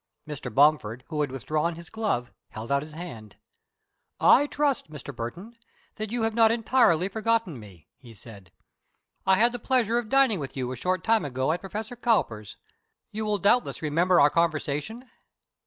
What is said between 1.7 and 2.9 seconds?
his glove, held out